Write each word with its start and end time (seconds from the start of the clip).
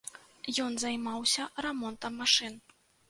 Ён 0.63 0.71
займаўся 0.83 1.45
рамонтам 1.67 2.19
машын. 2.23 2.53